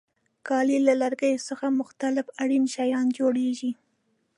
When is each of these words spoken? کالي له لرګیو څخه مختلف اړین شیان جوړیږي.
کالي 0.47 0.77
له 0.87 0.93
لرګیو 1.01 1.45
څخه 1.49 1.65
مختلف 1.79 2.25
اړین 2.41 2.65
شیان 2.75 3.07
جوړیږي. 3.17 3.71